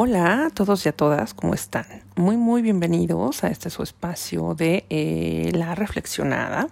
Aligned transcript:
Hola 0.00 0.46
a 0.46 0.50
todos 0.50 0.86
y 0.86 0.88
a 0.88 0.92
todas, 0.92 1.34
¿cómo 1.34 1.54
están? 1.54 1.84
Muy, 2.14 2.36
muy 2.36 2.62
bienvenidos 2.62 3.42
a 3.42 3.48
este 3.48 3.68
su 3.68 3.82
espacio 3.82 4.54
de 4.54 4.86
eh, 4.90 5.50
la 5.54 5.74
reflexionada. 5.74 6.68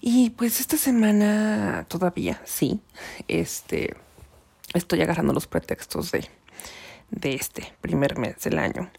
Y 0.00 0.30
pues 0.30 0.60
esta 0.60 0.78
semana 0.78 1.84
todavía, 1.88 2.40
sí, 2.46 2.80
este, 3.28 3.98
estoy 4.72 5.02
agarrando 5.02 5.34
los 5.34 5.46
pretextos 5.46 6.10
de, 6.10 6.26
de 7.10 7.34
este 7.34 7.70
primer 7.82 8.16
mes 8.16 8.40
del 8.44 8.58
año. 8.60 8.90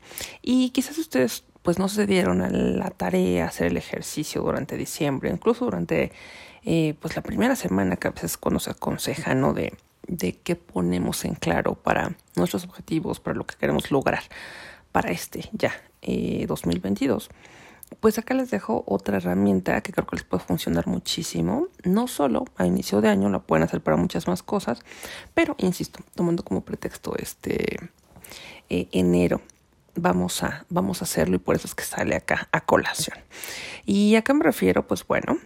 Y 0.43 0.69
quizás 0.69 0.99
ustedes 0.99 1.43
pues 1.63 1.79
no 1.79 1.89
se 1.89 2.05
dieron 2.05 2.43
a 2.43 2.51
la 2.51 2.91
tarea 2.91 3.47
hacer 3.47 3.65
el 3.65 3.77
ejercicio 3.77 4.43
durante 4.43 4.77
diciembre, 4.77 5.31
incluso 5.31 5.65
durante 5.65 6.11
eh, 6.65 6.93
pues 7.01 7.15
la 7.15 7.23
primera 7.23 7.55
semana 7.55 7.95
que 7.95 8.09
a 8.09 8.11
veces 8.11 8.37
cuando 8.37 8.59
se 8.59 8.69
aconseja, 8.69 9.33
¿no? 9.33 9.53
De, 9.53 9.73
de 10.11 10.33
qué 10.33 10.55
ponemos 10.55 11.25
en 11.25 11.33
claro 11.35 11.75
para 11.75 12.15
nuestros 12.35 12.65
objetivos, 12.65 13.19
para 13.19 13.35
lo 13.35 13.47
que 13.47 13.55
queremos 13.55 13.89
lograr 13.89 14.23
para 14.91 15.11
este 15.11 15.49
ya 15.53 15.71
eh, 16.01 16.45
2022. 16.47 17.29
Pues 17.99 18.17
acá 18.17 18.33
les 18.33 18.51
dejo 18.51 18.83
otra 18.87 19.17
herramienta 19.17 19.81
que 19.81 19.91
creo 19.91 20.05
que 20.07 20.17
les 20.17 20.25
puede 20.25 20.43
funcionar 20.43 20.87
muchísimo. 20.87 21.67
No 21.83 22.07
solo 22.07 22.45
a 22.55 22.65
inicio 22.65 23.01
de 23.01 23.09
año, 23.09 23.29
la 23.29 23.39
pueden 23.39 23.63
hacer 23.63 23.81
para 23.81 23.97
muchas 23.97 24.27
más 24.27 24.43
cosas, 24.43 24.79
pero 25.33 25.55
insisto, 25.57 25.99
tomando 26.15 26.43
como 26.43 26.61
pretexto 26.61 27.15
este 27.17 27.89
eh, 28.69 28.87
enero 28.91 29.41
vamos 29.95 30.43
a, 30.43 30.65
vamos 30.69 31.01
a 31.01 31.05
hacerlo 31.05 31.35
y 31.35 31.39
por 31.39 31.55
eso 31.55 31.67
es 31.67 31.75
que 31.75 31.83
sale 31.83 32.15
acá 32.15 32.47
a 32.51 32.61
colación. 32.61 33.17
¿Y 33.85 34.15
a 34.15 34.21
qué 34.21 34.33
me 34.33 34.43
refiero? 34.43 34.87
Pues 34.87 35.05
bueno, 35.05 35.37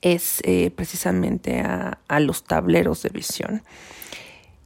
es 0.00 0.40
eh, 0.44 0.70
precisamente 0.70 1.60
a, 1.60 1.98
a, 2.08 2.20
los 2.20 2.44
tableros 2.44 3.02
de 3.02 3.08
visión. 3.10 3.62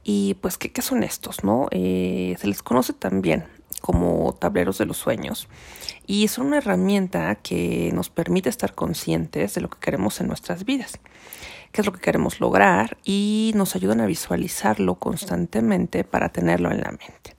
Y 0.03 0.35
pues, 0.35 0.57
¿qué, 0.57 0.71
qué 0.71 0.81
son 0.81 1.03
estos? 1.03 1.43
no? 1.43 1.67
Eh, 1.71 2.35
se 2.39 2.47
les 2.47 2.63
conoce 2.63 2.93
también 2.93 3.45
como 3.81 4.33
tableros 4.33 4.77
de 4.77 4.85
los 4.85 4.97
sueños 4.97 5.47
y 6.05 6.27
son 6.29 6.47
una 6.47 6.57
herramienta 6.57 7.35
que 7.35 7.91
nos 7.93 8.09
permite 8.09 8.49
estar 8.49 8.73
conscientes 8.73 9.53
de 9.53 9.61
lo 9.61 9.69
que 9.69 9.79
queremos 9.79 10.19
en 10.19 10.27
nuestras 10.27 10.65
vidas, 10.65 10.99
qué 11.71 11.81
es 11.81 11.85
lo 11.85 11.93
que 11.93 12.01
queremos 12.01 12.39
lograr 12.39 12.97
y 13.03 13.51
nos 13.55 13.75
ayudan 13.75 14.01
a 14.01 14.05
visualizarlo 14.05 14.95
constantemente 14.95 16.03
para 16.03 16.29
tenerlo 16.29 16.71
en 16.71 16.81
la 16.81 16.91
mente. 16.91 17.35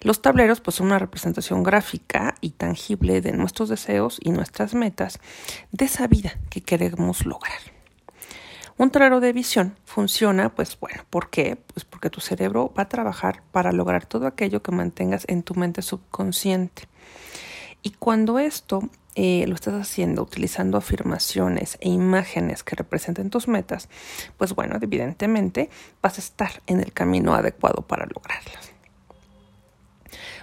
Los 0.00 0.22
tableros 0.22 0.60
pues 0.60 0.76
son 0.76 0.86
una 0.86 0.98
representación 0.98 1.62
gráfica 1.62 2.34
y 2.40 2.50
tangible 2.50 3.20
de 3.20 3.32
nuestros 3.32 3.68
deseos 3.68 4.18
y 4.22 4.30
nuestras 4.30 4.74
metas 4.74 5.18
de 5.72 5.84
esa 5.86 6.06
vida 6.06 6.38
que 6.50 6.62
queremos 6.62 7.26
lograr. 7.26 7.58
Un 8.76 8.92
tablero 8.92 9.18
de 9.18 9.32
visión 9.32 9.76
funciona, 9.84 10.54
pues 10.54 10.78
bueno, 10.78 11.02
¿por 11.10 11.30
qué? 11.30 11.56
Pues 11.56 11.84
porque 11.84 12.10
tu 12.10 12.20
cerebro 12.20 12.72
va 12.78 12.84
a 12.84 12.88
trabajar 12.88 13.42
para 13.50 13.72
lograr 13.72 14.06
todo 14.06 14.28
aquello 14.28 14.62
que 14.62 14.70
mantengas 14.70 15.24
en 15.26 15.42
tu 15.42 15.56
mente 15.56 15.82
subconsciente. 15.82 16.84
Y 17.82 17.90
cuando 17.90 18.38
esto 18.38 18.88
eh, 19.16 19.44
lo 19.48 19.56
estás 19.56 19.74
haciendo 19.74 20.22
utilizando 20.22 20.78
afirmaciones 20.78 21.76
e 21.80 21.88
imágenes 21.88 22.62
que 22.62 22.76
representen 22.76 23.30
tus 23.30 23.48
metas, 23.48 23.88
pues 24.36 24.54
bueno, 24.54 24.78
evidentemente 24.80 25.70
vas 26.00 26.18
a 26.18 26.20
estar 26.20 26.62
en 26.68 26.78
el 26.78 26.92
camino 26.92 27.34
adecuado 27.34 27.82
para 27.82 28.06
lograrlas. 28.06 28.77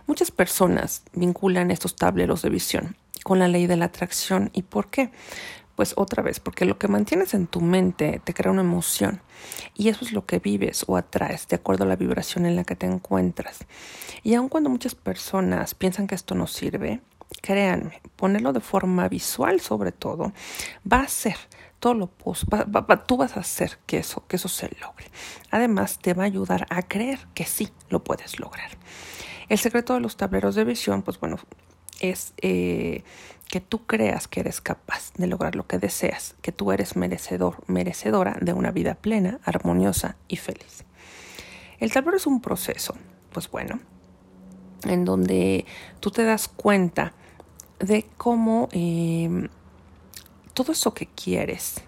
Muchas 0.08 0.32
personas 0.32 1.04
vinculan 1.14 1.72
estos 1.72 1.96
tableros 1.96 2.42
de 2.42 2.50
visión 2.50 2.96
con 3.24 3.40
la 3.40 3.48
ley 3.48 3.66
de 3.66 3.76
la 3.76 3.86
atracción. 3.86 4.52
¿Y 4.54 4.62
por 4.62 4.90
qué? 4.90 5.12
Pues 5.76 5.94
otra 5.98 6.22
vez, 6.22 6.40
porque 6.40 6.66
lo 6.66 6.78
que 6.78 6.88
mantienes 6.88 7.34
en 7.34 7.48
tu 7.48 7.60
mente 7.60 8.22
te 8.24 8.34
crea 8.34 8.52
una 8.52 8.62
emoción 8.62 9.22
y 9.74 9.90
eso 9.90 10.06
es 10.06 10.14
lo 10.14 10.26
que 10.26 10.40
vives 10.40 10.86
o 10.88 10.96
atraes 10.96 11.48
de 11.48 11.58
acuerdo 11.58 11.84
a 11.84 11.88
la 11.88 11.96
vibración 11.96 12.46
en 12.46 12.56
la 12.56 12.64
que 12.64 12.76
te 12.76 12.86
encuentras. 12.86 13.66
Y 14.24 14.36
aun 14.36 14.48
cuando 14.48 14.70
muchas 14.70 14.96
personas 14.96 15.74
piensan 15.74 16.08
que 16.08 16.16
esto 16.16 16.36
no 16.36 16.48
sirve, 16.48 17.02
créanme, 17.42 18.02
ponerlo 18.16 18.54
de 18.54 18.62
forma 18.62 19.10
visual 19.10 19.60
sobre 19.60 19.92
todo 19.92 20.32
va 20.90 21.02
a 21.02 21.08
ser 21.08 21.36
todo 21.80 21.94
lo 21.94 22.08
tú 23.06 23.18
vas 23.18 23.38
a 23.38 23.42
hacer 23.42 23.78
que 23.86 23.98
eso, 23.98 24.26
que 24.28 24.38
eso 24.38 24.48
se 24.48 24.70
logre. 24.82 25.06
Además, 25.52 26.00
te 26.00 26.14
va 26.14 26.24
a 26.24 26.26
ayudar 26.26 26.66
a 26.70 26.82
creer 26.82 27.20
que 27.36 27.46
sí 27.46 27.70
lo 27.90 28.04
puedes 28.04 28.40
lograr. 28.40 28.72
El 29.50 29.58
secreto 29.58 29.94
de 29.94 30.00
los 30.00 30.18
tableros 30.18 30.56
de 30.56 30.64
visión, 30.64 31.04
pues 31.04 31.20
bueno, 31.20 31.38
es 32.00 32.34
eh, 32.42 33.04
que 33.48 33.62
tú 33.62 33.86
creas 33.86 34.28
que 34.28 34.40
eres 34.40 34.62
capaz 34.62 35.14
de 35.18 35.28
lograr 35.28 35.56
lo 35.56 35.68
que 35.68 35.78
deseas, 35.78 36.36
que 36.42 36.52
tú 36.52 36.72
eres 36.72 36.96
merecedor, 36.96 37.64
merecedora 37.68 38.38
de 38.42 38.54
una 38.54 38.72
vida 38.72 38.96
plena, 38.96 39.40
armoniosa 39.44 40.16
y 40.28 40.38
feliz. 40.38 40.84
El 41.80 41.92
tablero 41.92 42.18
es 42.18 42.26
un 42.26 42.42
proceso, 42.42 42.96
pues 43.32 43.50
bueno, 43.50 43.80
en 44.84 45.06
donde 45.06 45.66
tú 46.00 46.12
te 46.12 46.24
das 46.24 46.48
cuenta 46.48 47.14
de 47.80 48.06
cómo 48.18 48.70
eh, 48.72 49.50
todo 50.54 50.72
eso 50.72 50.94
que 50.94 51.08
quieres, 51.08 51.84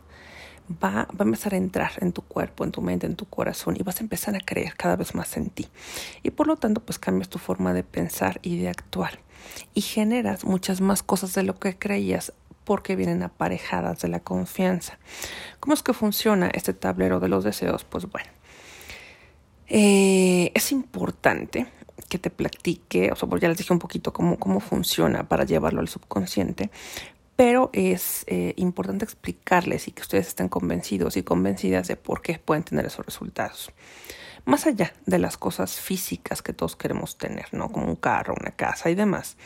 va, 0.71 1.07
va 1.11 1.19
a 1.19 1.23
empezar 1.23 1.53
a 1.53 1.57
entrar 1.57 1.91
en 2.01 2.11
tu 2.11 2.21
cuerpo, 2.21 2.63
en 2.63 2.71
tu 2.71 2.81
mente, 2.81 3.05
en 3.05 3.15
tu 3.15 3.25
corazón 3.25 3.75
y 3.79 3.83
vas 3.83 3.99
a 3.99 4.03
empezar 4.03 4.35
a 4.35 4.39
creer 4.39 4.75
cada 4.75 4.95
vez 4.95 5.15
más 5.15 5.37
en 5.37 5.49
ti. 5.49 5.67
Y 6.23 6.31
por 6.31 6.47
lo 6.47 6.55
tanto, 6.57 6.81
pues 6.81 6.99
cambias 6.99 7.29
tu 7.29 7.39
forma 7.39 7.73
de 7.73 7.83
pensar 7.83 8.39
y 8.41 8.57
de 8.57 8.69
actuar 8.69 9.19
y 9.73 9.81
generas 9.81 10.45
muchas 10.45 10.81
más 10.81 11.03
cosas 11.03 11.33
de 11.33 11.43
lo 11.43 11.59
que 11.59 11.77
creías 11.77 12.33
porque 12.63 12.95
vienen 12.95 13.23
aparejadas 13.23 14.01
de 14.01 14.09
la 14.09 14.19
confianza. 14.19 14.99
¿Cómo 15.59 15.73
es 15.73 15.83
que 15.83 15.93
funciona 15.93 16.49
este 16.53 16.73
tablero 16.73 17.19
de 17.19 17.29
los 17.29 17.43
deseos? 17.43 17.85
Pues 17.85 18.07
bueno, 18.11 18.29
eh, 19.67 20.51
es 20.53 20.71
importante 20.71 21.67
que 22.09 22.19
te 22.19 22.29
platique, 22.29 23.11
o 23.11 23.15
sea, 23.15 23.27
pues 23.27 23.41
ya 23.41 23.47
les 23.47 23.57
dije 23.57 23.73
un 23.73 23.79
poquito 23.79 24.13
cómo, 24.13 24.37
cómo 24.37 24.59
funciona 24.59 25.27
para 25.27 25.45
llevarlo 25.45 25.79
al 25.79 25.87
subconsciente, 25.87 26.69
pero 27.37 27.69
es 27.71 28.25
eh, 28.27 28.53
importante 28.57 29.05
explicarles 29.05 29.87
y 29.87 29.91
que 29.91 30.01
ustedes 30.01 30.27
estén 30.27 30.49
convencidos 30.49 31.15
y 31.17 31.23
convencidas 31.23 31.87
de 31.87 31.95
por 31.95 32.21
qué 32.23 32.39
pueden 32.39 32.63
tener 32.63 32.87
esos 32.87 33.05
resultados. 33.05 33.71
Más 34.43 34.65
allá 34.65 34.93
de 35.05 35.19
las 35.19 35.37
cosas 35.37 35.79
físicas 35.79 36.41
que 36.41 36.53
todos 36.53 36.75
queremos 36.75 37.17
tener, 37.17 37.53
¿no? 37.53 37.69
Como 37.71 37.85
un 37.85 37.95
carro, 37.95 38.33
una 38.39 38.51
casa 38.51 38.89
y 38.89 38.95
demás, 38.95 39.37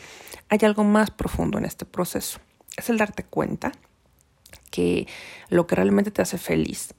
hay 0.48 0.60
algo 0.62 0.84
más 0.84 1.10
profundo 1.10 1.58
en 1.58 1.66
este 1.66 1.84
proceso. 1.84 2.40
Es 2.76 2.88
el 2.88 2.96
darte 2.96 3.24
cuenta 3.24 3.72
que 4.70 5.06
lo 5.50 5.66
que 5.66 5.76
realmente 5.76 6.10
te 6.10 6.22
hace 6.22 6.38
feliz 6.38 6.94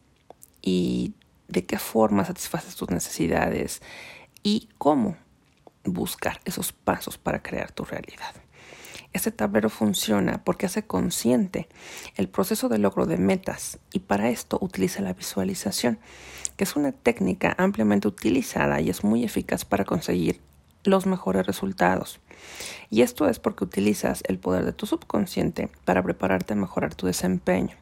y 0.62 1.16
de 1.48 1.66
qué 1.66 1.80
forma 1.80 2.24
satisfaces 2.24 2.76
tus 2.76 2.92
necesidades 2.92 3.82
y 4.44 4.70
cómo 4.78 5.18
buscar 5.86 6.40
esos 6.46 6.72
pasos 6.72 7.18
para 7.18 7.42
crear 7.42 7.72
tu 7.72 7.84
realidad. 7.84 8.36
Este 9.14 9.32
tablero 9.32 9.70
funciona 9.70 10.44
porque 10.44 10.66
hace 10.66 10.88
consciente 10.88 11.70
el 12.16 12.28
proceso 12.28 12.68
de 12.68 12.80
logro 12.80 13.06
de 13.06 13.18
metas 13.18 13.78
y 13.94 14.00
para 14.00 14.30
esto 14.30 14.58
utiliza 14.60 15.02
la 15.04 15.14
visualización, 15.14 16.00
que 16.58 16.64
es 16.64 16.76
una 16.76 16.92
técnica 16.92 17.56
ampliamente 17.60 18.08
utilizada 18.08 18.82
y 18.82 18.90
es 18.90 19.04
muy 19.04 19.24
eficaz 19.24 19.66
para 19.66 19.86
conseguir 19.86 20.42
los 20.84 21.06
mejores 21.06 21.46
resultados. 21.46 22.20
Y 22.90 23.02
esto 23.02 23.30
es 23.30 23.40
porque 23.40 23.64
utilizas 23.64 24.24
el 24.28 24.40
poder 24.40 24.66
de 24.66 24.74
tu 24.74 24.86
subconsciente 24.86 25.70
para 25.86 26.04
prepararte 26.04 26.54
a 26.54 26.58
mejorar 26.58 26.96
tu 26.96 27.06
desempeño. 27.06 27.78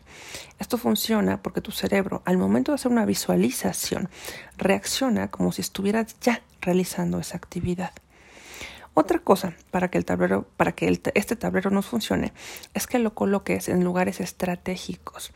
Esto 0.59 0.77
funciona 0.77 1.41
porque 1.41 1.61
tu 1.61 1.71
cerebro, 1.71 2.21
al 2.25 2.37
momento 2.37 2.71
de 2.71 2.75
hacer 2.75 2.91
una 2.91 3.05
visualización, 3.05 4.09
reacciona 4.57 5.29
como 5.29 5.51
si 5.51 5.61
estuvieras 5.61 6.15
ya 6.19 6.41
realizando 6.61 7.19
esa 7.19 7.37
actividad. 7.37 7.91
Otra 8.93 9.19
cosa 9.19 9.53
para 9.71 9.89
que 9.89 9.97
el 9.97 10.03
tablero, 10.03 10.45
para 10.57 10.73
que 10.73 11.01
este 11.13 11.35
tablero 11.37 11.69
nos 11.69 11.85
funcione, 11.85 12.33
es 12.73 12.87
que 12.87 12.99
lo 12.99 13.13
coloques 13.13 13.69
en 13.69 13.85
lugares 13.85 14.19
estratégicos, 14.19 15.31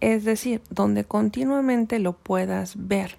es 0.00 0.24
decir, 0.24 0.60
donde 0.68 1.04
continuamente 1.04 1.98
lo 2.00 2.12
puedas 2.12 2.74
ver, 2.76 3.16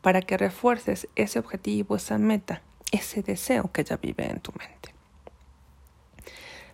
para 0.00 0.22
que 0.22 0.36
refuerces 0.36 1.08
ese 1.16 1.40
objetivo, 1.40 1.96
esa 1.96 2.18
meta, 2.18 2.62
ese 2.92 3.22
deseo 3.22 3.72
que 3.72 3.82
ya 3.82 3.96
vive 3.96 4.30
en 4.30 4.38
tu 4.38 4.52
mente. 4.52 4.94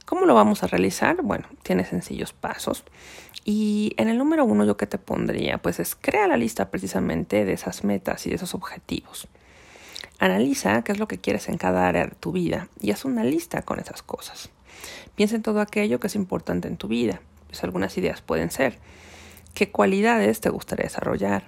¿Cómo 0.05 0.27
lo 0.27 0.35
vamos 0.35 0.63
a 0.63 0.67
realizar? 0.67 1.23
Bueno, 1.23 1.47
tiene 1.63 1.85
sencillos 1.85 2.33
pasos. 2.33 2.85
Y 3.45 3.95
en 3.97 4.09
el 4.09 4.19
número 4.19 4.45
uno 4.45 4.65
yo 4.65 4.77
que 4.77 4.87
te 4.87 4.99
pondría, 4.99 5.59
pues 5.59 5.81
es 5.81 5.95
crea 5.95 6.27
la 6.27 6.37
lista 6.37 6.71
precisamente 6.71 7.45
de 7.45 7.53
esas 7.53 7.85
metas 7.85 8.27
y 8.27 8.31
de 8.31 8.37
esos 8.37 8.55
objetivos. 8.55 9.29
Analiza 10.21 10.83
qué 10.83 10.91
es 10.91 10.99
lo 10.99 11.07
que 11.07 11.19
quieres 11.19 11.49
en 11.49 11.59
cada 11.59 11.87
área 11.87 12.07
de 12.07 12.17
tu 12.17 12.33
vida 12.33 12.69
y 12.81 12.91
haz 12.91 13.05
una 13.05 13.23
lista 13.23 13.63
con 13.63 13.79
esas 13.79 14.03
cosas. 14.03 14.51
Piensa 15.15 15.37
en 15.37 15.43
todo 15.43 15.61
aquello 15.61 16.01
que 16.01 16.09
es 16.09 16.17
importante 16.17 16.67
en 16.67 16.77
tu 16.77 16.89
vida. 16.89 17.21
Pues 17.47 17.63
algunas 17.63 17.97
ideas 17.99 18.21
pueden 18.21 18.51
ser 18.51 18.81
qué 19.55 19.71
cualidades 19.71 20.41
te 20.41 20.51
gustaría 20.51 20.85
desarrollar, 20.85 21.45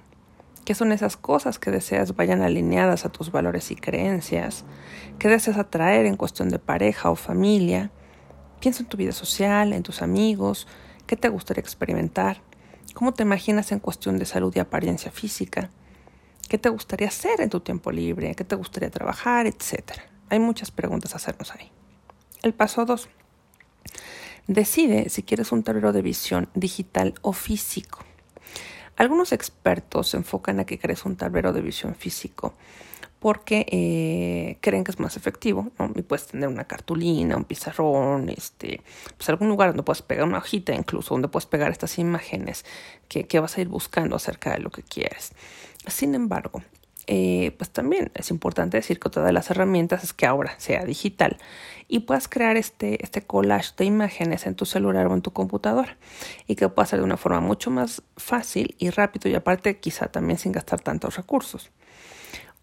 qué 0.63 0.73
son 0.73 0.93
esas 0.93 1.17
cosas 1.17 1.59
que 1.59 1.69
deseas 1.69 2.15
vayan 2.15 2.41
alineadas 2.41 3.05
a 3.05 3.09
tus 3.09 3.29
valores 3.31 3.71
y 3.71 3.75
creencias, 3.75 4.63
qué 5.19 5.27
deseas 5.27 5.57
atraer 5.57 6.05
en 6.05 6.15
cuestión 6.15 6.47
de 6.47 6.57
pareja 6.57 7.11
o 7.11 7.17
familia. 7.17 7.91
Piensa 8.61 8.83
en 8.83 8.89
tu 8.89 8.95
vida 8.95 9.11
social, 9.11 9.73
en 9.73 9.83
tus 9.83 10.01
amigos, 10.01 10.65
qué 11.07 11.17
te 11.17 11.27
gustaría 11.27 11.61
experimentar, 11.61 12.41
cómo 12.93 13.13
te 13.13 13.23
imaginas 13.23 13.73
en 13.73 13.79
cuestión 13.79 14.17
de 14.17 14.25
salud 14.25 14.53
y 14.55 14.59
apariencia 14.59 15.11
física 15.11 15.71
¿Qué 16.51 16.57
te 16.57 16.67
gustaría 16.67 17.07
hacer 17.07 17.39
en 17.39 17.49
tu 17.49 17.61
tiempo 17.61 17.93
libre? 17.93 18.35
¿Qué 18.35 18.43
te 18.43 18.57
gustaría 18.57 18.89
trabajar? 18.89 19.47
Etcétera. 19.47 20.03
Hay 20.27 20.39
muchas 20.39 20.69
preguntas 20.69 21.13
a 21.13 21.15
hacernos 21.15 21.49
ahí. 21.55 21.71
El 22.41 22.53
paso 22.53 22.83
2. 22.83 23.07
Decide 24.47 25.07
si 25.07 25.23
quieres 25.23 25.53
un 25.53 25.63
tablero 25.63 25.93
de 25.93 26.01
visión 26.01 26.49
digital 26.53 27.13
o 27.21 27.31
físico. 27.31 28.03
Algunos 28.97 29.31
expertos 29.31 30.09
se 30.09 30.17
enfocan 30.17 30.59
a 30.59 30.65
que 30.65 30.77
crees 30.77 31.05
un 31.05 31.15
tablero 31.15 31.53
de 31.53 31.61
visión 31.61 31.95
físico 31.95 32.53
porque 33.21 33.67
eh, 33.69 34.57
creen 34.61 34.83
que 34.83 34.89
es 34.89 34.99
más 34.99 35.15
efectivo, 35.15 35.69
¿no? 35.77 35.91
Y 35.93 36.01
puedes 36.01 36.25
tener 36.25 36.49
una 36.49 36.63
cartulina, 36.63 37.37
un 37.37 37.45
pizarrón, 37.45 38.29
este, 38.29 38.81
pues 39.15 39.29
algún 39.29 39.47
lugar 39.47 39.69
donde 39.69 39.83
puedes 39.83 40.01
pegar 40.01 40.25
una 40.25 40.39
hojita 40.39 40.73
incluso, 40.73 41.13
donde 41.13 41.27
puedes 41.27 41.45
pegar 41.45 41.71
estas 41.71 41.99
imágenes 41.99 42.65
que, 43.07 43.27
que 43.27 43.39
vas 43.39 43.55
a 43.57 43.61
ir 43.61 43.67
buscando 43.67 44.15
acerca 44.15 44.53
de 44.53 44.59
lo 44.59 44.71
que 44.71 44.81
quieres. 44.81 45.33
Sin 45.85 46.15
embargo, 46.15 46.63
eh, 47.05 47.53
pues 47.59 47.69
también 47.69 48.11
es 48.15 48.31
importante 48.31 48.77
decir 48.77 48.99
que 48.99 49.07
otra 49.07 49.23
de 49.23 49.33
las 49.33 49.51
herramientas 49.51 50.03
es 50.03 50.13
que 50.13 50.25
ahora 50.25 50.55
sea 50.57 50.83
digital 50.83 51.37
y 51.87 51.99
puedas 51.99 52.27
crear 52.27 52.57
este, 52.57 53.03
este 53.03 53.21
collage 53.21 53.73
de 53.77 53.85
imágenes 53.85 54.47
en 54.47 54.55
tu 54.55 54.65
celular 54.65 55.05
o 55.05 55.13
en 55.13 55.21
tu 55.21 55.31
computadora 55.31 55.95
y 56.47 56.55
que 56.55 56.69
pueda 56.69 56.87
ser 56.87 56.99
de 56.99 57.05
una 57.05 57.17
forma 57.17 57.39
mucho 57.39 57.69
más 57.69 58.01
fácil 58.17 58.75
y 58.79 58.89
rápido 58.89 59.29
y 59.29 59.35
aparte 59.35 59.79
quizá 59.79 60.07
también 60.07 60.39
sin 60.39 60.53
gastar 60.53 60.81
tantos 60.81 61.17
recursos. 61.17 61.69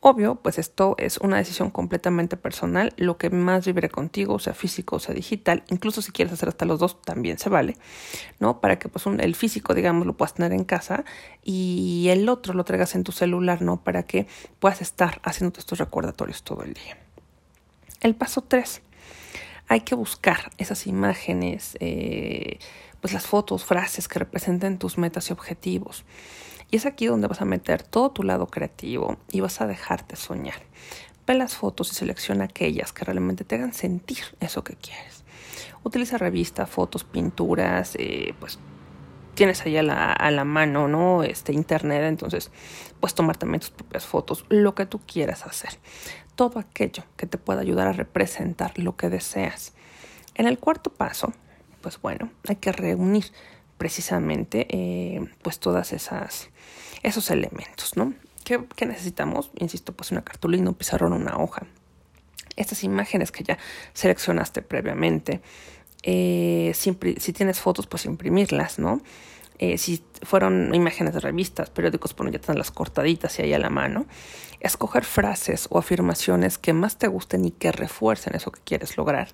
Obvio, 0.01 0.37
pues 0.37 0.59
esto 0.59 0.95
es 0.99 1.19
una 1.19 1.39
decisión 1.39 1.71
completamente 1.71 2.37
personal, 2.37 2.93
lo 2.97 3.19
que 3.19 3.31
más 3.31 3.67
vibre 3.67 3.89
contigo, 3.89 4.39
sea 4.39 4.55
físico 4.55 4.97
o 4.97 4.99
sea 5.01 5.13
digital, 5.13 5.65
incluso 5.71 6.03
si 6.03 6.13
quieres 6.13 6.33
hacer 6.33 6.49
hasta 6.49 6.67
los 6.67 6.79
dos 6.79 7.03
también 7.03 7.37
se 7.39 7.49
vale, 7.49 7.77
¿no? 8.39 8.61
Para 8.61 8.79
que 8.79 8.89
pues 8.89 9.05
el 9.07 9.35
físico, 9.35 9.75
digamos, 9.75 10.07
lo 10.07 10.17
puedas 10.17 10.35
tener 10.35 10.53
en 10.53 10.63
casa 10.63 11.05
y 11.43 12.07
el 12.11 12.29
otro 12.29 12.55
lo 12.55 12.63
traigas 12.63 12.95
en 12.95 13.03
tu 13.03 13.11
celular, 13.11 13.61
¿no? 13.61 13.83
Para 13.83 14.05
que 14.05 14.29
puedas 14.61 14.83
estar 14.83 15.21
haciendo 15.25 15.59
estos 15.59 15.81
recordatorios 15.81 16.45
todo 16.45 16.63
el 16.63 16.75
día. 16.75 16.97
El 18.01 18.15
paso 18.15 18.43
3. 18.43 18.83
Hay 19.67 19.81
que 19.81 19.97
buscar 19.97 20.53
esas 20.59 20.87
imágenes, 20.87 21.77
eh, 21.81 22.61
pues 23.01 23.13
las 23.13 23.27
fotos, 23.27 23.65
frases 23.65 24.07
que 24.07 24.21
representen 24.21 24.79
tus 24.79 24.97
metas 24.97 25.29
y 25.29 25.33
objetivos. 25.33 26.05
Y 26.71 26.77
es 26.77 26.87
aquí 26.87 27.07
donde 27.07 27.29
vas 27.29 27.41
a 27.41 27.47
meter 27.47 27.83
todo 27.83 28.11
tu 28.11 28.23
lado 28.23 28.47
creativo 28.47 29.17
y 29.31 29.41
vas 29.41 29.61
a 29.61 29.67
dejarte 29.67 30.17
soñar. 30.17 30.61
Ve 31.27 31.35
las 31.35 31.57
fotos 31.57 31.93
y 31.93 31.95
selecciona 31.95 32.45
aquellas 32.45 32.93
que 32.93 33.05
realmente 33.05 33.45
te 33.45 33.55
hagan 33.55 33.73
sentir 33.73 34.25
eso 34.41 34.65
que 34.65 34.77
quieres. 34.77 35.25
Utiliza 35.83 36.19
revistas, 36.19 36.69
fotos, 36.69 37.05
pinturas, 37.05 37.95
eh, 37.99 38.35
pues 38.41 38.59
tienes 39.35 39.65
ahí 39.65 39.77
a 39.77 39.83
la, 39.83 40.13
a 40.13 40.31
la, 40.31 40.45
mano, 40.45 40.89
¿no? 40.89 41.23
Este 41.23 41.53
internet, 41.53 42.03
entonces 42.03 42.51
puedes 42.99 43.15
tomar 43.15 43.37
también 43.37 43.61
tus 43.61 43.71
propias 43.71 44.05
fotos, 44.05 44.45
lo 44.49 44.75
que 44.75 44.85
tú 44.85 45.01
quieras 45.07 45.47
hacer. 45.47 45.79
Todo 46.35 46.59
aquello 46.59 47.05
que 47.17 47.27
te 47.27 47.39
pueda 47.39 47.61
ayudar 47.61 47.87
a 47.87 47.93
representar 47.93 48.79
lo 48.79 48.97
que 48.97 49.09
deseas. 49.09 49.75
En 50.35 50.47
el 50.47 50.59
cuarto 50.59 50.91
paso, 50.91 51.33
pues 51.83 52.01
bueno, 52.01 52.31
hay 52.49 52.57
que 52.57 52.73
reunir 52.73 53.27
precisamente 53.79 54.67
eh, 54.69 55.27
pues 55.43 55.59
todas 55.59 55.93
esas 55.93 56.51
esos 57.03 57.31
elementos, 57.31 57.97
¿no? 57.97 58.13
¿Qué, 58.45 58.87
necesitamos? 58.87 59.51
Insisto, 59.59 59.93
pues 59.93 60.11
una 60.11 60.23
cartulina, 60.23 60.71
un 60.71 60.75
pizarrón, 60.75 61.13
una 61.13 61.37
hoja. 61.37 61.67
Estas 62.57 62.83
imágenes 62.83 63.31
que 63.31 63.45
ya 63.45 63.59
seleccionaste 63.93 64.63
previamente. 64.63 65.43
Eh, 66.03 66.73
si, 66.75 66.97
si, 67.19 67.33
tienes 67.33 67.61
fotos, 67.61 67.87
pues 67.87 68.07
imprimirlas, 68.07 68.79
¿no? 68.79 69.03
Eh, 69.59 69.77
si 69.79 70.03
fueron 70.23 70.75
imágenes 70.75 71.15
de 71.15 71.21
revistas, 71.21 71.71
periódicos, 71.71 72.15
bueno, 72.15 72.31
ya 72.31 72.39
están 72.39 72.59
las 72.59 72.71
cortaditas 72.71 73.39
y 73.39 73.43
ahí 73.43 73.53
a 73.53 73.59
la 73.59 73.71
mano. 73.71 74.07
Escoger 74.61 75.05
frases 75.05 75.67
o 75.71 75.79
afirmaciones 75.79 76.59
que 76.59 76.73
más 76.73 76.97
te 76.97 77.09
gusten 77.09 77.45
y 77.45 77.51
que 77.51 77.73
refuercen 77.73 78.35
eso 78.35 78.51
que 78.51 78.61
quieres 78.65 78.97
lograr. 78.97 79.29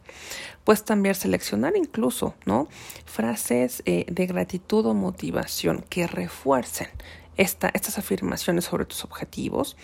Puedes 0.65 0.85
también 0.85 1.15
seleccionar 1.15 1.76
incluso, 1.76 2.35
¿no? 2.44 2.69
Frases 3.05 3.82
eh, 3.87 4.06
de 4.09 4.26
gratitud 4.26 4.85
o 4.87 4.94
motivación 4.94 5.85
que 5.88 6.06
refuercen 6.06 6.88
esta, 7.37 7.71
estas 7.75 7.99
afirmaciones 7.99 8.65
sobre 8.65 8.85
tus 8.85 9.05
objetivos. 9.05 9.76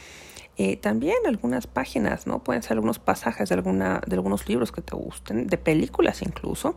Eh, 0.57 0.77
también 0.77 1.17
algunas 1.27 1.67
páginas, 1.67 2.27
¿no? 2.27 2.45
Pueden 2.45 2.63
ser 2.63 2.73
algunos 2.73 2.99
pasajes 2.99 3.49
de, 3.49 3.55
alguna, 3.55 4.03
de 4.07 4.15
algunos 4.15 4.47
libros 4.47 4.73
que 4.73 4.83
te 4.83 4.95
gusten, 4.95 5.47
de 5.47 5.57
películas 5.57 6.21
incluso. 6.21 6.77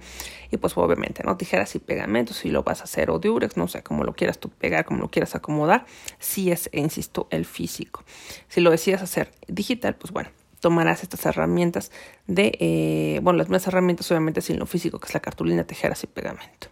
Y 0.51 0.57
pues 0.57 0.77
obviamente, 0.77 1.21
¿no? 1.23 1.35
Tijeras 1.35 1.75
y 1.75 1.79
pegamentos, 1.79 2.37
si 2.37 2.49
lo 2.49 2.63
vas 2.63 2.79
a 2.79 2.83
hacer, 2.85 3.09
o 3.09 3.19
diurex, 3.19 3.57
no 3.57 3.67
sé, 3.67 3.83
cómo 3.83 4.05
lo 4.05 4.13
quieras 4.13 4.37
tú 4.37 4.49
pegar, 4.49 4.85
cómo 4.85 5.01
lo 5.01 5.09
quieras 5.09 5.35
acomodar. 5.35 5.85
Si 6.19 6.49
es, 6.51 6.69
insisto, 6.71 7.27
el 7.29 7.45
físico. 7.45 8.03
Si 8.47 8.61
lo 8.61 8.71
decides 8.71 9.01
hacer 9.01 9.31
digital, 9.47 9.95
pues 9.95 10.13
bueno, 10.13 10.29
tomarás 10.61 11.03
estas 11.03 11.25
herramientas 11.25 11.91
de, 12.25 12.57
eh, 12.61 13.19
bueno, 13.21 13.37
las 13.37 13.49
mismas 13.49 13.67
herramientas 13.67 14.09
obviamente 14.11 14.39
sin 14.41 14.59
lo 14.59 14.65
físico, 14.65 14.97
que 14.97 15.07
es 15.07 15.13
la 15.13 15.19
cartulina, 15.19 15.65
tijeras 15.65 16.01
y 16.05 16.07
pegamento. 16.07 16.69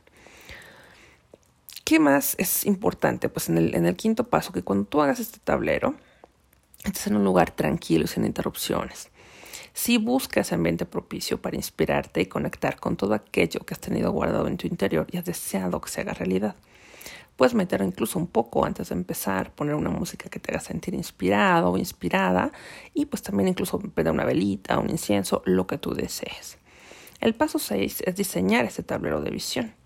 ¿Qué 1.83 1.99
más 1.99 2.35
es 2.37 2.65
importante? 2.65 3.27
Pues 3.27 3.49
en 3.49 3.57
el, 3.57 3.75
en 3.75 3.85
el 3.85 3.97
quinto 3.97 4.29
paso, 4.29 4.53
que 4.53 4.63
cuando 4.63 4.85
tú 4.85 5.01
hagas 5.01 5.19
este 5.19 5.39
tablero, 5.43 5.95
estés 6.83 7.07
en 7.07 7.15
un 7.15 7.23
lugar 7.23 7.51
tranquilo 7.51 8.07
sin 8.07 8.25
interrupciones. 8.25 9.09
Si 9.73 9.97
buscas 9.97 10.51
ambiente 10.51 10.85
propicio 10.85 11.41
para 11.41 11.55
inspirarte 11.55 12.21
y 12.21 12.25
conectar 12.25 12.79
con 12.79 12.97
todo 12.97 13.13
aquello 13.13 13.61
que 13.61 13.73
has 13.73 13.79
tenido 13.79 14.11
guardado 14.11 14.47
en 14.47 14.57
tu 14.57 14.67
interior 14.67 15.07
y 15.11 15.17
has 15.17 15.25
deseado 15.25 15.79
que 15.79 15.89
se 15.89 16.01
haga 16.01 16.13
realidad, 16.13 16.55
puedes 17.37 17.53
meter 17.53 17.81
incluso 17.81 18.19
un 18.19 18.27
poco 18.27 18.65
antes 18.65 18.89
de 18.89 18.95
empezar, 18.95 19.53
poner 19.53 19.75
una 19.75 19.89
música 19.89 20.29
que 20.29 20.39
te 20.39 20.51
haga 20.51 20.59
sentir 20.59 20.93
inspirado 20.93 21.71
o 21.71 21.77
inspirada 21.77 22.51
y 22.93 23.05
pues 23.05 23.23
también 23.23 23.47
incluso 23.47 23.79
pedir 23.79 24.11
una 24.11 24.25
velita, 24.25 24.77
un 24.77 24.89
incienso, 24.89 25.41
lo 25.45 25.65
que 25.67 25.77
tú 25.77 25.93
desees. 25.93 26.57
El 27.21 27.33
paso 27.33 27.57
6 27.59 28.03
es 28.05 28.15
diseñar 28.15 28.65
este 28.65 28.83
tablero 28.83 29.21
de 29.21 29.31
visión 29.31 29.80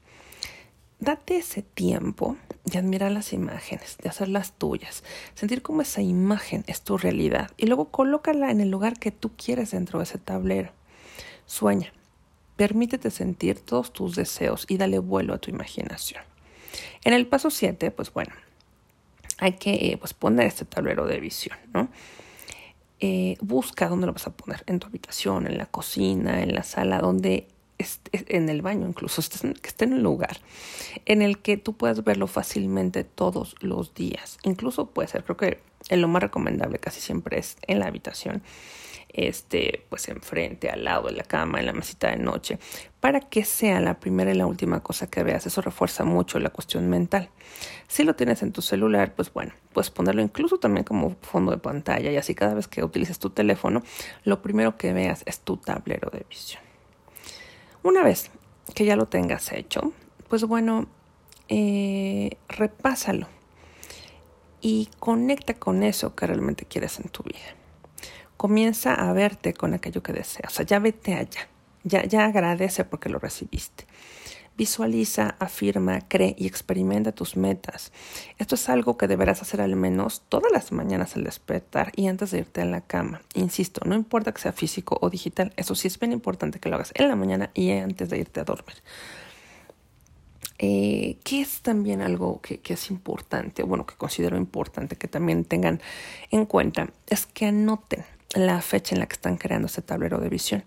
date 0.99 1.37
ese 1.37 1.61
tiempo 1.61 2.37
de 2.63 2.79
admirar 2.79 3.11
las 3.11 3.33
imágenes, 3.33 3.97
de 4.01 4.09
hacerlas 4.09 4.53
tuyas, 4.53 5.03
sentir 5.33 5.61
cómo 5.61 5.81
esa 5.81 6.01
imagen 6.01 6.63
es 6.67 6.81
tu 6.81 6.97
realidad 6.97 7.51
y 7.57 7.67
luego 7.67 7.89
colócala 7.89 8.51
en 8.51 8.61
el 8.61 8.69
lugar 8.69 8.97
que 8.97 9.11
tú 9.11 9.31
quieres 9.35 9.71
dentro 9.71 9.99
de 9.99 10.03
ese 10.03 10.17
tablero. 10.17 10.71
Sueña, 11.45 11.93
permítete 12.55 13.11
sentir 13.11 13.59
todos 13.59 13.93
tus 13.93 14.15
deseos 14.15 14.65
y 14.67 14.77
dale 14.77 14.99
vuelo 14.99 15.33
a 15.33 15.37
tu 15.37 15.51
imaginación. 15.51 16.23
En 17.03 17.13
el 17.13 17.27
paso 17.27 17.49
7, 17.49 17.91
pues 17.91 18.11
bueno, 18.11 18.33
hay 19.37 19.53
que 19.53 19.73
eh, 19.73 19.97
pues 19.97 20.13
poner 20.13 20.47
este 20.47 20.65
tablero 20.65 21.05
de 21.05 21.19
visión, 21.19 21.57
¿no? 21.73 21.89
Eh, 23.01 23.35
busca 23.41 23.89
dónde 23.89 24.07
lo 24.07 24.13
vas 24.13 24.25
a 24.25 24.31
poner, 24.31 24.63
en 24.67 24.79
tu 24.79 24.87
habitación, 24.87 25.47
en 25.47 25.57
la 25.57 25.65
cocina, 25.65 26.41
en 26.41 26.55
la 26.55 26.63
sala, 26.63 26.99
donde 26.99 27.47
en 28.11 28.49
el 28.49 28.61
baño 28.61 28.87
incluso, 28.87 29.21
que 29.41 29.67
esté 29.67 29.85
en 29.85 29.93
un 29.93 30.03
lugar 30.03 30.37
en 31.05 31.21
el 31.21 31.39
que 31.39 31.57
tú 31.57 31.73
puedas 31.73 32.03
verlo 32.03 32.27
fácilmente 32.27 33.03
todos 33.03 33.55
los 33.61 33.93
días. 33.93 34.37
Incluso 34.43 34.87
puede 34.87 35.07
ser, 35.07 35.23
creo 35.23 35.37
que 35.37 35.59
lo 35.91 36.07
más 36.07 36.23
recomendable 36.23 36.79
casi 36.79 37.01
siempre 37.01 37.39
es 37.39 37.57
en 37.67 37.79
la 37.79 37.87
habitación, 37.87 38.41
este, 39.09 39.85
pues 39.89 40.09
enfrente, 40.09 40.69
al 40.69 40.83
lado 40.83 41.07
de 41.07 41.13
la 41.13 41.23
cama, 41.23 41.59
en 41.59 41.67
la 41.67 41.73
mesita 41.73 42.09
de 42.09 42.17
noche, 42.17 42.59
para 42.99 43.21
que 43.21 43.45
sea 43.45 43.79
la 43.79 43.99
primera 43.99 44.31
y 44.31 44.35
la 44.35 44.45
última 44.45 44.81
cosa 44.81 45.07
que 45.07 45.23
veas. 45.23 45.45
Eso 45.45 45.61
refuerza 45.61 46.03
mucho 46.03 46.39
la 46.39 46.49
cuestión 46.49 46.89
mental. 46.89 47.29
Si 47.87 48.03
lo 48.03 48.15
tienes 48.15 48.41
en 48.41 48.51
tu 48.51 48.61
celular, 48.61 49.13
pues 49.15 49.31
bueno, 49.31 49.53
puedes 49.73 49.89
ponerlo 49.89 50.21
incluso 50.21 50.57
también 50.57 50.83
como 50.83 51.15
fondo 51.21 51.51
de 51.51 51.59
pantalla 51.59 52.11
y 52.11 52.17
así 52.17 52.35
cada 52.35 52.55
vez 52.55 52.67
que 52.67 52.83
utilices 52.83 53.19
tu 53.19 53.29
teléfono, 53.29 53.83
lo 54.23 54.41
primero 54.41 54.77
que 54.77 54.91
veas 54.91 55.23
es 55.25 55.39
tu 55.39 55.57
tablero 55.57 56.09
de 56.09 56.25
visión. 56.27 56.64
Una 57.85 58.01
vez 58.01 58.31
que 58.73 58.83
ya 58.83 58.95
lo 58.95 59.05
tengas 59.05 59.51
hecho, 59.51 59.93
pues 60.27 60.43
bueno, 60.43 60.87
eh, 61.49 62.35
repásalo 62.49 63.27
y 64.59 64.89
conecta 64.97 65.53
con 65.53 65.83
eso 65.83 66.15
que 66.15 66.25
realmente 66.25 66.65
quieres 66.65 66.99
en 66.99 67.09
tu 67.09 67.21
vida. 67.21 67.53
Comienza 68.37 68.95
a 68.95 69.13
verte 69.13 69.53
con 69.53 69.75
aquello 69.75 70.01
que 70.01 70.13
deseas. 70.13 70.51
O 70.51 70.55
sea, 70.55 70.65
ya 70.65 70.79
vete 70.79 71.13
allá. 71.13 71.47
Ya, 71.83 72.03
ya 72.05 72.25
agradece 72.25 72.85
porque 72.85 73.07
lo 73.07 73.19
recibiste. 73.19 73.85
Visualiza, 74.57 75.35
afirma, 75.39 75.99
cree 76.07 76.33
y 76.37 76.47
experimenta 76.47 77.11
tus 77.11 77.35
metas. 77.35 77.91
Esto 78.37 78.55
es 78.55 78.69
algo 78.69 78.97
que 78.97 79.07
deberás 79.07 79.41
hacer 79.41 79.59
al 79.59 79.75
menos 79.75 80.23
todas 80.29 80.51
las 80.51 80.71
mañanas 80.71 81.17
al 81.17 81.25
despertar 81.25 81.91
y 81.95 82.07
antes 82.07 82.31
de 82.31 82.39
irte 82.39 82.61
a 82.61 82.65
la 82.65 82.81
cama. 82.81 83.21
Insisto, 83.33 83.81
no 83.85 83.95
importa 83.95 84.31
que 84.31 84.41
sea 84.41 84.53
físico 84.53 84.97
o 85.01 85.09
digital, 85.09 85.51
eso 85.57 85.75
sí 85.75 85.89
es 85.89 85.99
bien 85.99 86.13
importante 86.13 86.59
que 86.59 86.69
lo 86.69 86.75
hagas 86.75 86.91
en 86.95 87.09
la 87.09 87.17
mañana 87.17 87.51
y 87.53 87.71
antes 87.71 88.09
de 88.09 88.17
irte 88.17 88.39
a 88.39 88.45
dormir. 88.45 88.75
Eh, 90.57 91.17
¿Qué 91.25 91.41
es 91.41 91.61
también 91.61 92.01
algo 92.01 92.39
que, 92.39 92.61
que, 92.61 92.75
es 92.75 92.89
importante, 92.89 93.61
bueno, 93.63 93.85
que 93.85 93.95
considero 93.95 94.37
importante 94.37 94.95
que 94.95 95.09
también 95.09 95.43
tengan 95.43 95.81
en 96.31 96.45
cuenta? 96.45 96.91
Es 97.07 97.25
que 97.25 97.47
anoten 97.47 98.05
la 98.33 98.61
fecha 98.61 98.95
en 98.95 98.99
la 98.99 99.07
que 99.07 99.13
están 99.13 99.37
creando 99.37 99.67
ese 99.67 99.81
tablero 99.81 100.19
de 100.19 100.29
visión 100.29 100.63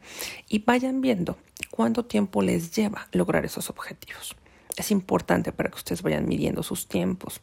y 0.48 0.60
vayan 0.60 1.00
viendo 1.00 1.36
cuánto 1.70 2.04
tiempo 2.04 2.42
les 2.42 2.74
lleva 2.74 3.08
lograr 3.12 3.44
esos 3.44 3.70
objetivos. 3.70 4.36
es 4.76 4.90
importante 4.92 5.50
para 5.50 5.70
que 5.70 5.76
ustedes 5.76 6.02
vayan 6.02 6.28
midiendo 6.28 6.62
sus 6.62 6.86
tiempos. 6.86 7.40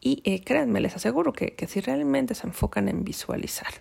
Y 0.00 0.20
eh, 0.24 0.42
créanme, 0.42 0.80
les 0.80 0.96
aseguro 0.96 1.32
que, 1.32 1.54
que, 1.54 1.68
si 1.68 1.80
realmente 1.80 2.34
se 2.34 2.46
enfocan 2.46 2.88
en 2.88 3.04
visualizar 3.04 3.72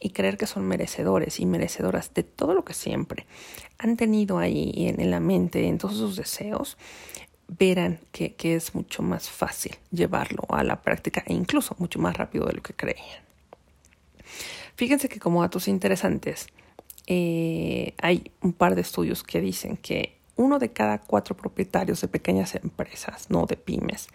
y 0.00 0.10
creer 0.10 0.36
que 0.38 0.46
son 0.46 0.66
merecedores 0.66 1.40
y 1.40 1.46
merecedoras 1.46 2.12
de 2.14 2.22
todo 2.22 2.54
lo 2.54 2.64
que 2.64 2.74
siempre 2.74 3.26
han 3.78 3.96
tenido 3.96 4.38
ahí 4.38 4.72
en, 4.76 5.00
en 5.00 5.10
la 5.10 5.20
mente, 5.20 5.66
en 5.66 5.78
todos 5.78 5.96
sus 5.96 6.16
deseos, 6.16 6.78
verán 7.48 8.00
que, 8.12 8.34
que, 8.34 8.54
es 8.54 8.74
mucho 8.74 9.02
más 9.02 9.28
fácil 9.28 9.76
llevarlo 9.90 10.44
a 10.48 10.64
la 10.64 10.80
práctica 10.80 11.22
e 11.26 11.34
incluso 11.34 11.76
mucho 11.78 11.98
más 11.98 12.16
rápido 12.16 12.46
de 12.46 12.54
lo 12.54 12.62
que 12.62 12.74
creían. 12.74 13.22
Fíjense 14.82 15.08
que 15.08 15.20
como 15.20 15.42
datos 15.42 15.68
interesantes, 15.68 16.48
eh, 17.06 17.94
hay 18.02 18.32
un 18.40 18.52
par 18.52 18.74
de 18.74 18.80
estudios 18.80 19.22
que 19.22 19.40
dicen 19.40 19.76
que 19.76 20.18
uno 20.34 20.58
de 20.58 20.72
cada 20.72 20.98
cuatro 20.98 21.36
propietarios 21.36 22.00
de 22.00 22.08
pequeñas 22.08 22.56
empresas, 22.56 23.30
no 23.30 23.46
de 23.46 23.56
pymes, 23.56 24.08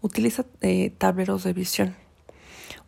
utiliza 0.00 0.46
eh, 0.62 0.90
tableros 0.96 1.44
de 1.44 1.52
visión. 1.52 1.96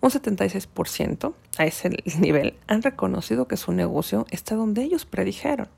Un 0.01 0.09
76% 0.09 1.35
a 1.59 1.67
ese 1.67 1.91
nivel 2.19 2.55
han 2.67 2.81
reconocido 2.81 3.47
que 3.47 3.59
su 3.59 3.73
negocio 3.73 4.25
está 4.31 4.55
donde 4.55 4.83
ellos 4.83 5.05
predijeron. 5.05 5.69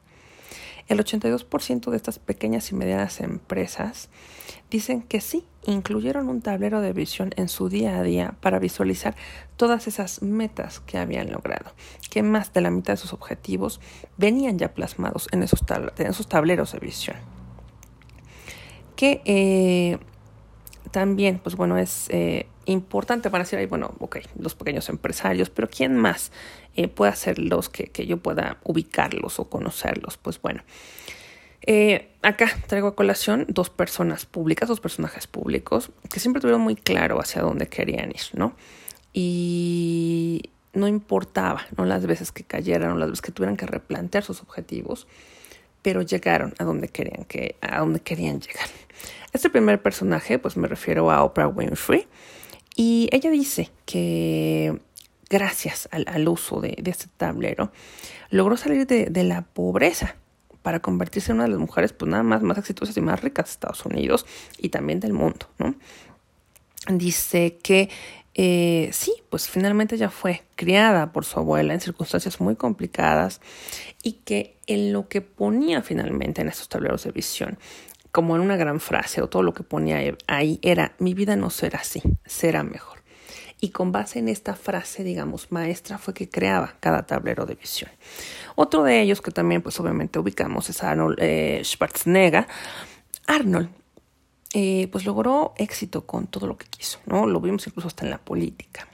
El 0.91 0.99
82% 0.99 1.89
de 1.93 1.97
estas 1.97 2.19
pequeñas 2.19 2.73
y 2.73 2.75
medianas 2.75 3.21
empresas 3.21 4.09
dicen 4.73 5.03
que 5.03 5.21
sí, 5.21 5.47
incluyeron 5.65 6.29
un 6.29 6.43
tablero 6.43 6.81
de 6.81 6.93
visión 6.93 7.31
en 7.37 7.49
su 7.49 7.69
día 7.69 7.97
a 7.97 8.03
día 8.03 8.35
para 8.41 8.59
visualizar 8.59 9.15
todas 9.57 9.87
esas 9.87 10.21
metas 10.21 10.81
que 10.81 10.99
habían 10.99 11.31
logrado, 11.31 11.71
que 12.11 12.25
más 12.25 12.53
de 12.53 12.63
la 12.63 12.73
mitad 12.73 12.95
de 12.95 12.97
sus 12.97 13.13
objetivos 13.13 13.81
venían 14.17 14.59
ya 14.59 14.75
plasmados 14.75 15.29
en 15.31 15.45
esos, 15.45 15.65
tableros 16.29 16.73
de 16.73 16.79
visión. 16.81 17.17
Que 18.97 19.23
eh, 19.27 19.99
también, 20.91 21.39
pues 21.39 21.57
bueno, 21.57 21.79
es 21.79 22.09
eh, 22.11 22.47
importante 22.67 23.31
para 23.31 23.45
decir, 23.45 23.59
ahí, 23.59 23.67
bueno, 23.67 23.95
ok, 23.99 24.19
los 24.39 24.55
pequeños 24.55 24.89
empresarios, 24.89 25.51
pero 25.51 25.69
¿quién 25.69 25.97
más 25.97 26.33
eh, 26.77 26.89
puede 26.89 27.13
hacerlos 27.13 27.69
que, 27.69 27.89
que 27.89 28.07
yo 28.07 28.19
pueda 28.19 28.59
ubicarlos 28.65 29.39
o 29.41 29.49
conocerlos? 29.49 30.17
Pues 30.17 30.41
bueno, 30.41 30.63
eh, 31.67 32.13
acá 32.23 32.51
traigo 32.67 32.89
a 32.89 32.97
colación 32.97 33.47
dos 33.49 33.71
personas 33.71 34.27
públicas, 34.27 34.69
dos 34.69 34.81
personajes 34.81 35.27
públicos, 35.27 35.91
que 36.11 36.21
siempre 36.21 36.41
tuvieron 36.41 36.63
muy 36.63 36.77
claro 36.77 37.21
hacia 37.21 37.43
dónde 37.43 37.69
querían 37.69 38.11
ir, 38.11 38.23
¿no? 38.33 38.55
Y 39.13 40.51
no 40.73 40.89
importaba, 40.89 41.67
¿no? 41.77 41.85
Las 41.85 42.07
veces 42.07 42.33
que 42.33 42.45
cayeran 42.45 42.93
o 42.93 42.97
las 42.97 43.11
veces 43.11 43.23
que 43.23 43.33
tuvieran 43.33 43.57
que 43.57 43.67
replantear 43.67 44.25
sus 44.25 44.41
objetivos, 44.41 45.07
pero 45.83 46.03
llegaron 46.03 46.55
a 46.59 46.65
donde 46.65 46.89
querían, 46.89 47.25
que, 47.25 47.57
a 47.61 47.81
donde 47.81 48.01
querían 48.01 48.41
llegar. 48.41 48.67
Este 49.33 49.51
primer 49.51 49.81
personaje, 49.81 50.39
pues 50.39 50.57
me 50.57 50.69
refiero 50.69 51.11
a 51.11 51.23
Oprah 51.23 51.49
Winfrey, 51.49 52.07
y 52.77 53.09
ella 53.13 53.31
dice 53.31 53.71
que 53.85 54.81
gracias 55.29 55.89
al, 55.93 56.29
uso 56.29 56.61
de, 56.61 56.83
este 56.85 57.07
tablero, 57.17 57.73
logró 58.31 58.57
salir 58.57 58.87
de, 58.87 59.25
la 59.25 59.43
pobreza 59.43 60.17
para 60.63 60.81
convertirse 60.81 61.31
en 61.31 61.37
una 61.37 61.45
de 61.45 61.51
las 61.51 61.59
mujeres 61.59 61.93
pues 61.93 62.11
nada 62.11 62.23
más 62.23 62.43
más 62.43 62.59
exitosas 62.59 62.97
y 62.97 63.01
más 63.01 63.23
ricas 63.23 63.47
de 63.47 63.51
Estados 63.53 63.87
Unidos 63.87 64.27
y 64.59 64.69
también 64.69 65.01
del 65.01 65.15
mundo, 65.15 65.47
¿no? 65.59 65.75
Dice 66.89 67.59
que 67.63 67.89
eh, 68.43 68.89
sí, 68.95 69.13
pues 69.29 69.51
finalmente 69.51 69.97
ella 69.97 70.09
fue 70.09 70.45
criada 70.57 71.13
por 71.13 71.27
su 71.27 71.39
abuela 71.39 71.75
en 71.75 71.81
circunstancias 71.83 72.41
muy 72.41 72.57
complicadas 72.57 73.43
y 74.03 74.13
que 74.13 74.57
en 74.67 74.95
lo 74.95 75.09
que 75.09 75.21
ponía 75.21 75.83
finalmente 75.83 76.41
en 76.41 76.49
esos 76.49 76.67
tableros 76.71 77.05
de 77.05 77.13
visión, 77.13 77.59
como 78.13 78.37
en 78.37 78.41
una 78.41 78.57
gran 78.57 78.81
frase 78.81 79.21
o 79.21 79.29
todo 79.29 79.43
lo 79.43 79.53
que 79.53 79.63
ponía 79.63 79.99
ahí 80.27 80.59
era 80.63 80.95
mi 80.99 81.13
vida 81.13 81.37
no 81.37 81.51
será 81.51 81.81
así, 81.81 82.01
será 82.25 82.63
mejor. 82.63 83.01
Y 83.61 83.73
con 83.73 83.93
base 83.93 84.21
en 84.21 84.31
esta 84.31 84.55
frase, 84.55 85.05
digamos, 85.05 85.53
maestra, 85.53 85.99
fue 85.99 86.15
que 86.15 86.31
creaba 86.31 86.77
cada 86.81 87.05
tablero 87.05 87.45
de 87.45 87.57
visión. 87.57 87.91
Otro 88.55 88.85
de 88.85 89.03
ellos 89.03 89.21
que 89.21 89.33
también, 89.33 89.61
pues 89.61 89.79
obviamente 89.81 90.19
ubicamos 90.19 90.71
es 90.71 90.83
Arnold 90.83 91.19
eh, 91.21 91.61
Schwarzenegger. 91.63 92.47
Arnold, 93.27 93.69
eh, 94.55 94.89
pues 94.91 95.05
logró 95.05 95.55
éxito 95.57 96.07
con 96.07 96.27
todo 96.27 96.47
lo 96.47 96.57
que 96.57 96.67
quiso, 96.67 96.99
¿no? 97.07 97.27
Lo 97.27 97.41
vimos 97.41 97.67
incluso 97.67 97.89
hasta 97.89 98.05
en 98.05 98.11
la 98.11 98.19
política 98.19 98.89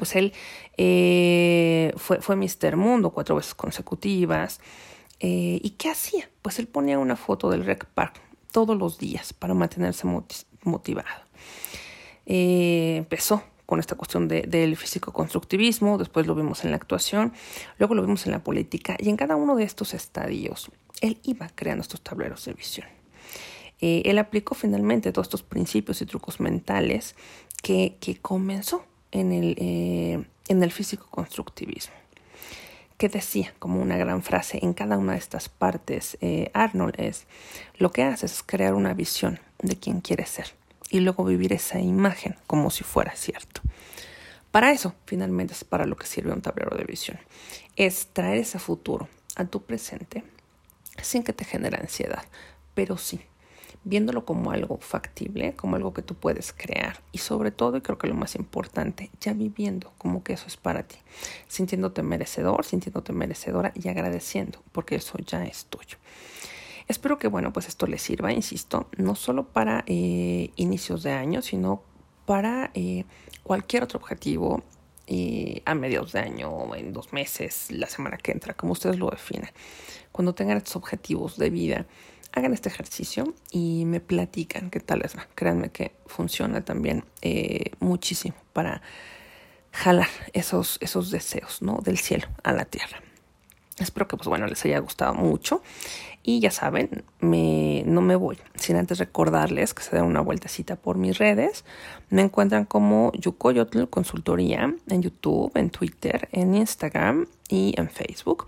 pues 0.00 0.16
él 0.16 0.32
eh, 0.78 1.92
fue, 1.98 2.22
fue 2.22 2.34
Mr. 2.34 2.74
Mundo 2.76 3.10
cuatro 3.10 3.36
veces 3.36 3.54
consecutivas. 3.54 4.58
Eh, 5.20 5.60
¿Y 5.62 5.70
qué 5.70 5.90
hacía? 5.90 6.30
Pues 6.40 6.58
él 6.58 6.68
ponía 6.68 6.98
una 6.98 7.16
foto 7.16 7.50
del 7.50 7.66
Rec 7.66 7.84
Park 7.84 8.14
todos 8.50 8.78
los 8.78 8.96
días 8.96 9.34
para 9.34 9.52
mantenerse 9.52 10.06
motivado. 10.62 11.08
Eh, 12.24 12.94
empezó 12.96 13.42
con 13.66 13.78
esta 13.78 13.94
cuestión 13.94 14.26
del 14.26 14.74
físico-constructivismo, 14.74 15.98
después 15.98 16.26
lo 16.26 16.34
vimos 16.34 16.64
en 16.64 16.70
la 16.70 16.76
actuación, 16.76 17.34
luego 17.78 17.94
lo 17.94 18.00
vimos 18.00 18.24
en 18.24 18.32
la 18.32 18.42
política 18.42 18.96
y 18.98 19.10
en 19.10 19.16
cada 19.16 19.36
uno 19.36 19.54
de 19.54 19.64
estos 19.64 19.92
estadios 19.92 20.70
él 21.02 21.18
iba 21.24 21.50
creando 21.54 21.82
estos 21.82 22.00
tableros 22.00 22.46
de 22.46 22.54
visión. 22.54 22.88
Él 23.80 24.18
aplicó 24.18 24.54
finalmente 24.54 25.12
todos 25.12 25.26
estos 25.26 25.42
principios 25.42 26.02
y 26.02 26.06
trucos 26.06 26.40
mentales 26.40 27.14
que, 27.62 27.96
comenzó 28.20 28.84
en 29.10 29.32
el, 29.32 29.56
eh, 29.58 30.24
en 30.48 30.62
el 30.62 30.72
físico-constructivismo. 30.72 31.94
Que 32.98 33.08
decía, 33.08 33.54
como 33.58 33.80
una 33.80 33.96
gran 33.96 34.22
frase 34.22 34.58
en 34.62 34.74
cada 34.74 34.98
una 34.98 35.12
de 35.12 35.18
estas 35.18 35.48
partes, 35.48 36.18
eh, 36.20 36.50
Arnold 36.52 36.94
es, 36.98 37.26
lo 37.78 37.90
que 37.90 38.02
hace 38.02 38.26
es 38.26 38.42
crear 38.42 38.74
una 38.74 38.92
visión 38.92 39.40
de 39.60 39.76
quién 39.76 40.00
quiere 40.00 40.26
ser 40.26 40.54
y 40.90 41.00
luego 41.00 41.24
vivir 41.24 41.52
esa 41.52 41.80
imagen 41.80 42.36
como 42.46 42.70
si 42.70 42.84
fuera 42.84 43.16
cierto. 43.16 43.62
Para 44.50 44.72
eso, 44.72 44.94
finalmente, 45.06 45.54
es 45.54 45.64
para 45.64 45.86
lo 45.86 45.96
que 45.96 46.06
sirve 46.06 46.32
un 46.32 46.42
tablero 46.42 46.76
de 46.76 46.84
visión. 46.84 47.18
Es 47.76 48.08
traer 48.12 48.38
ese 48.38 48.58
futuro 48.58 49.08
a 49.36 49.44
tu 49.44 49.62
presente 49.62 50.24
sin 51.00 51.22
que 51.22 51.32
te 51.32 51.44
genere 51.44 51.78
ansiedad, 51.78 52.24
pero 52.74 52.98
sí 52.98 53.20
viéndolo 53.84 54.24
como 54.24 54.50
algo 54.50 54.78
factible, 54.78 55.54
como 55.54 55.76
algo 55.76 55.94
que 55.94 56.02
tú 56.02 56.14
puedes 56.14 56.52
crear 56.52 57.00
y 57.12 57.18
sobre 57.18 57.50
todo, 57.50 57.76
y 57.76 57.80
creo 57.80 57.98
que 57.98 58.06
lo 58.06 58.14
más 58.14 58.34
importante, 58.34 59.10
ya 59.20 59.32
viviendo 59.32 59.92
como 59.98 60.22
que 60.22 60.34
eso 60.34 60.46
es 60.46 60.56
para 60.56 60.82
ti, 60.82 60.96
sintiéndote 61.48 62.02
merecedor, 62.02 62.64
sintiéndote 62.64 63.12
merecedora 63.12 63.72
y 63.74 63.88
agradeciendo 63.88 64.62
porque 64.72 64.96
eso 64.96 65.18
ya 65.18 65.44
es 65.44 65.66
tuyo. 65.66 65.96
Espero 66.88 67.20
que, 67.20 67.28
bueno, 67.28 67.52
pues 67.52 67.68
esto 67.68 67.86
les 67.86 68.02
sirva, 68.02 68.32
insisto, 68.32 68.88
no 68.96 69.14
solo 69.14 69.46
para 69.46 69.84
eh, 69.86 70.50
inicios 70.56 71.04
de 71.04 71.12
año, 71.12 71.40
sino 71.40 71.84
para 72.26 72.72
eh, 72.74 73.04
cualquier 73.44 73.84
otro 73.84 74.00
objetivo 74.00 74.64
eh, 75.06 75.62
a 75.64 75.74
mediados 75.74 76.12
de 76.12 76.18
año, 76.18 76.74
en 76.74 76.92
dos 76.92 77.12
meses, 77.12 77.70
la 77.70 77.86
semana 77.86 78.16
que 78.16 78.32
entra, 78.32 78.54
como 78.54 78.72
ustedes 78.72 78.98
lo 78.98 79.08
definan. 79.08 79.50
Cuando 80.10 80.34
tengan 80.34 80.56
estos 80.56 80.76
objetivos 80.76 81.36
de 81.36 81.50
vida, 81.50 81.86
hagan 82.32 82.52
este 82.52 82.68
ejercicio 82.68 83.34
y 83.50 83.84
me 83.86 84.00
platican 84.00 84.70
qué 84.70 84.80
tal 84.80 85.00
les 85.00 85.16
va. 85.16 85.26
Créanme 85.34 85.70
que 85.70 85.92
funciona 86.06 86.64
también 86.64 87.04
eh, 87.22 87.72
muchísimo 87.80 88.36
para 88.52 88.82
jalar 89.72 90.08
esos, 90.32 90.78
esos 90.80 91.10
deseos 91.10 91.62
¿no? 91.62 91.80
del 91.82 91.98
cielo 91.98 92.28
a 92.42 92.52
la 92.52 92.64
tierra. 92.64 93.00
Espero 93.78 94.06
que 94.06 94.16
pues 94.16 94.28
bueno 94.28 94.46
les 94.46 94.64
haya 94.64 94.78
gustado 94.78 95.14
mucho 95.14 95.62
y 96.22 96.40
ya 96.40 96.50
saben, 96.50 97.04
me, 97.20 97.82
no 97.86 98.02
me 98.02 98.14
voy 98.14 98.38
sin 98.54 98.76
antes 98.76 98.98
recordarles 98.98 99.74
que 99.74 99.82
se 99.82 99.96
den 99.96 100.04
una 100.04 100.20
vueltecita 100.20 100.76
por 100.76 100.96
mis 100.96 101.18
redes. 101.18 101.64
Me 102.10 102.22
encuentran 102.22 102.66
como 102.66 103.12
Yukoyotl 103.12 103.84
Consultoría 103.88 104.74
en 104.88 105.02
YouTube, 105.02 105.52
en 105.54 105.70
Twitter, 105.70 106.28
en 106.32 106.54
Instagram 106.54 107.26
y 107.48 107.74
en 107.76 107.88
Facebook. 107.88 108.46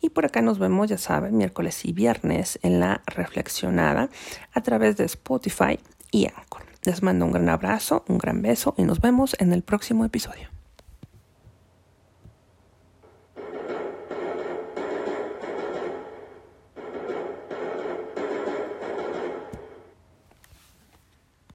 Y 0.00 0.10
por 0.10 0.26
acá 0.26 0.42
nos 0.42 0.58
vemos, 0.58 0.88
ya 0.88 0.98
saben, 0.98 1.36
miércoles 1.36 1.84
y 1.84 1.92
viernes 1.92 2.58
en 2.62 2.80
la 2.80 3.02
reflexionada 3.06 4.10
a 4.52 4.60
través 4.62 4.96
de 4.96 5.04
Spotify 5.04 5.78
y 6.10 6.26
Anchor. 6.26 6.64
Les 6.84 7.02
mando 7.02 7.24
un 7.24 7.32
gran 7.32 7.48
abrazo, 7.48 8.04
un 8.08 8.18
gran 8.18 8.42
beso 8.42 8.74
y 8.76 8.82
nos 8.82 9.00
vemos 9.00 9.36
en 9.38 9.52
el 9.52 9.62
próximo 9.62 10.04
episodio. 10.04 10.61